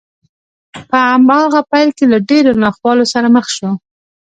[0.89, 3.69] په هماغه پيل کې له ډېرو ناخوالو سره مخ شو.